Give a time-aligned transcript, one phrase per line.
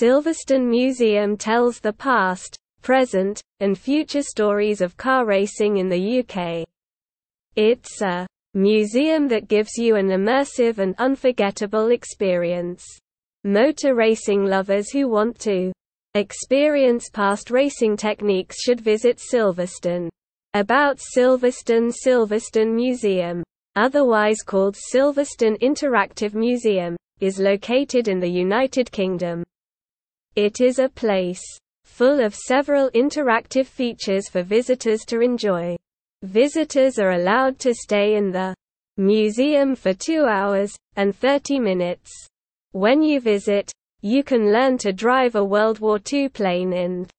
[0.00, 6.64] Silverstone Museum tells the past, present, and future stories of car racing in the UK.
[7.56, 8.24] It's a
[8.54, 12.84] museum that gives you an immersive and unforgettable experience.
[13.42, 15.72] Motor racing lovers who want to
[16.14, 20.10] experience past racing techniques should visit Silverstone.
[20.54, 23.42] About Silverstone Silverstone Museum,
[23.74, 29.42] otherwise called Silverstone Interactive Museum, is located in the United Kingdom.
[30.38, 31.42] It is a place
[31.82, 35.76] full of several interactive features for visitors to enjoy.
[36.22, 38.54] Visitors are allowed to stay in the
[38.96, 42.12] museum for two hours and 30 minutes.
[42.70, 47.10] When you visit, you can learn to drive a World War II plane and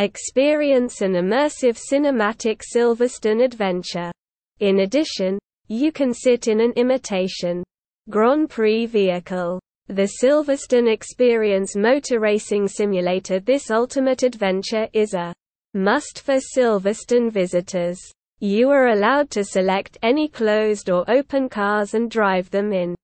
[0.00, 4.10] experience an immersive cinematic Silverstone adventure.
[4.58, 5.38] In addition,
[5.68, 7.62] you can sit in an imitation
[8.08, 9.60] Grand Prix vehicle.
[9.90, 15.34] The Silverstone Experience motor racing simulator This ultimate adventure is a
[15.74, 17.98] must for Silverstone visitors.
[18.38, 22.94] You are allowed to select any closed or open cars and drive them in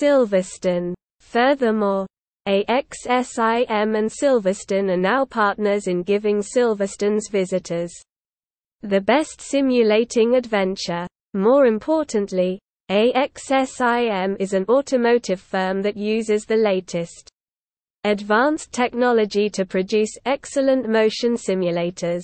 [0.00, 0.94] Silverstone.
[1.20, 2.08] Furthermore,
[2.48, 7.92] AXSIM and Silverstone are now partners in giving Silverstone's visitors
[8.82, 11.06] the best simulating adventure.
[11.32, 12.58] More importantly,
[12.92, 17.30] AXSIM is an automotive firm that uses the latest
[18.04, 22.20] advanced technology to produce excellent motion simulators.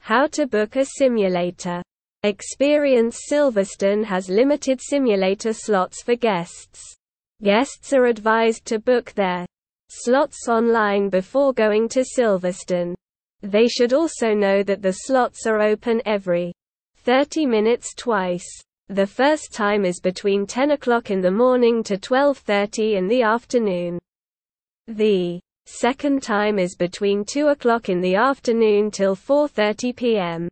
[0.00, 1.82] How to book a simulator.
[2.22, 6.82] Experience Silverstone has limited simulator slots for guests.
[7.42, 9.44] Guests are advised to book their
[9.90, 12.94] slots online before going to Silverstone.
[13.42, 16.54] They should also know that the slots are open every
[16.96, 18.48] 30 minutes twice.
[18.90, 23.98] The first time is between 10 o'clock in the morning to 12.30 in the afternoon.
[24.86, 30.48] The second time is between 2 o'clock in the afternoon till 4.30 p.m.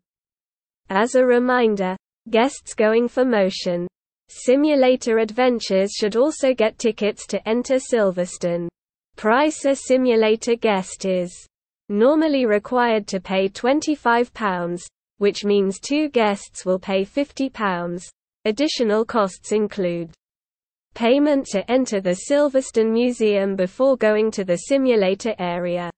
[0.91, 1.97] As a reminder,
[2.29, 3.89] guests going for motion
[4.29, 8.69] simulator adventures should also get tickets to enter Silverstone.
[9.17, 11.33] Price a simulator guest is
[11.89, 14.85] normally required to pay £25,
[15.17, 18.11] which means two guests will pay £50.
[18.47, 20.13] Additional costs include
[20.95, 25.91] payment to enter the Silverstone Museum before going to the simulator area.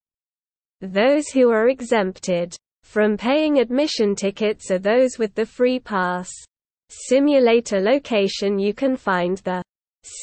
[0.81, 6.31] Those who are exempted from paying admission tickets are those with the free pass.
[6.89, 9.63] Simulator location You can find the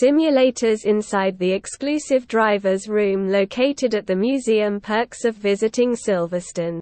[0.02, 6.80] simulators inside the exclusive driver's room located at the museum perks of visiting Silverstone.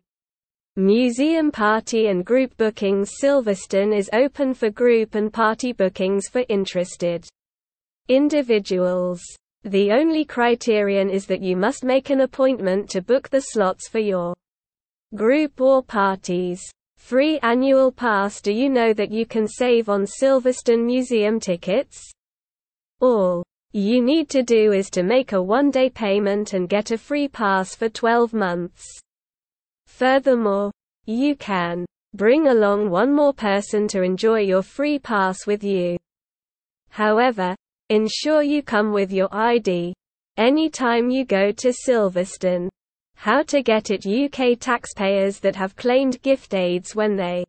[0.76, 7.24] Museum party and group bookings Silverstone is open for group and party bookings for interested
[8.08, 9.22] individuals.
[9.64, 14.00] The only criterion is that you must make an appointment to book the slots for
[14.00, 14.34] your
[15.14, 16.60] group or parties.
[16.98, 22.02] Free annual pass Do you know that you can save on Silverstone Museum tickets?
[23.00, 27.28] All you need to do is to make a one-day payment and get a free
[27.28, 29.03] pass for 12 months.
[29.94, 30.72] Furthermore,
[31.06, 35.98] you can bring along one more person to enjoy your free pass with you.
[36.90, 37.56] However,
[37.90, 39.94] ensure you come with your ID
[40.38, 42.70] anytime you go to Silverstone.
[43.18, 47.46] How to get it UK taxpayers that have claimed gift aids when they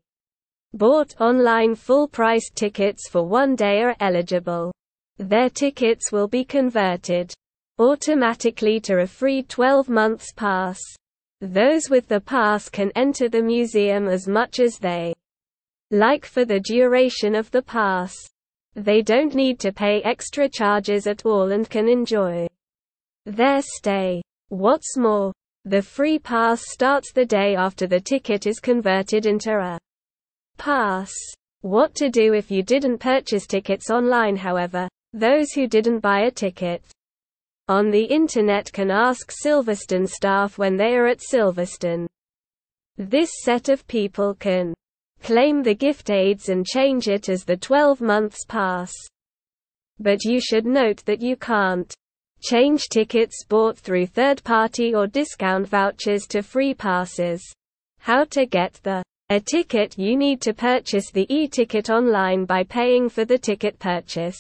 [0.75, 4.71] bought online full price tickets for one day are eligible.
[5.16, 7.32] Their tickets will be converted
[7.78, 10.78] automatically to a free 12 months pass.
[11.44, 15.12] Those with the pass can enter the museum as much as they
[15.91, 18.15] like for the duration of the pass.
[18.77, 22.47] They don't need to pay extra charges at all and can enjoy
[23.27, 24.22] their stay.
[24.49, 25.34] What's more,
[25.66, 29.78] the free pass starts the day after the ticket is converted into a
[30.56, 31.12] pass.
[31.61, 36.31] What to do if you didn't purchase tickets online however, those who didn't buy a
[36.31, 36.82] ticket
[37.69, 42.06] on the Internet can ask Silverstone staff when they are at Silverstone.
[42.96, 44.75] This set of people can
[45.22, 48.93] claim the gift aids and change it as the 12 months pass.
[49.99, 51.94] But you should note that you can't
[52.43, 57.43] change tickets bought through third-party or discount vouchers to free passes.
[58.00, 63.08] How to get the a ticket you need to purchase the e-ticket online by paying
[63.08, 64.37] for the ticket purchase.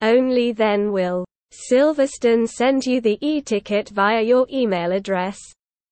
[0.00, 5.38] Only then will Silverstone send you the e-ticket via your email address.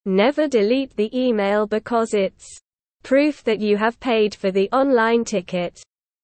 [0.04, 2.58] Never delete the email because it's
[3.04, 5.80] proof that you have paid for the online ticket.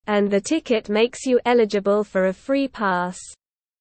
[0.08, 3.16] And the ticket makes you eligible for a free pass.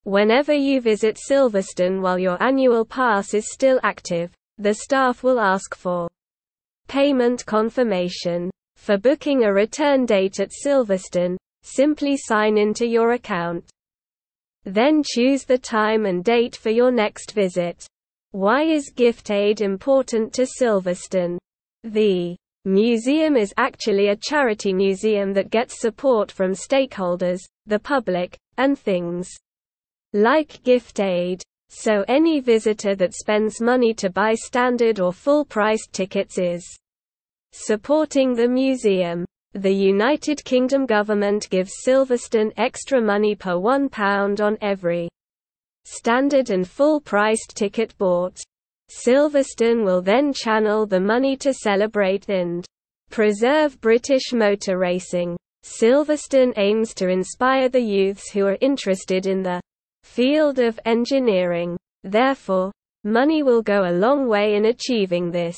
[0.03, 5.75] Whenever you visit Silverstone while your annual pass is still active, the staff will ask
[5.75, 6.07] for
[6.87, 8.51] payment confirmation.
[8.75, 13.65] For booking a return date at Silverstone, simply sign into your account.
[14.67, 17.87] Then choose the time and date for your next visit.
[18.31, 21.37] Why is gift aid important to Silverstone?
[21.85, 22.35] The
[22.65, 29.29] museum is actually a charity museum that gets support from stakeholders, the public, and things
[30.11, 31.41] like gift aid.
[31.69, 36.65] So any visitor that spends money to buy standard or full-priced tickets is
[37.53, 39.23] supporting the museum.
[39.53, 45.09] The United Kingdom government gives Silverstone extra money per £1 on every
[45.85, 48.41] standard and full-priced ticket bought.
[48.89, 52.65] Silverstone will then channel the money to celebrate and
[53.09, 55.37] preserve British motor racing.
[55.63, 59.61] Silverstone aims to inspire the youths who are interested in the
[60.03, 61.77] field of engineering.
[62.03, 62.71] Therefore,
[63.03, 65.57] money will go a long way in achieving this.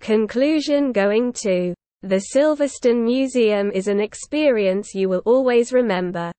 [0.00, 1.74] Conclusion Going to
[2.04, 6.30] the Silverstone Museum is an experience you will always remember.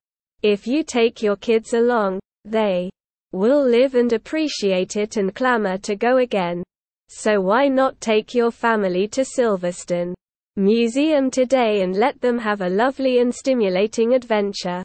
[0.42, 2.88] If you take your kids along, they
[3.32, 6.62] will live and appreciate it and clamor to go again.
[7.08, 10.14] So why not take your family to Silverstone
[10.54, 14.84] Museum today and let them have a lovely and stimulating adventure.